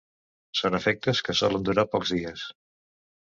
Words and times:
Són 0.59 0.77
efectes 0.77 1.19
que 1.27 1.35
solen 1.41 1.67
durar 1.69 1.87
pocs 1.91 2.13
dies. 2.17 2.47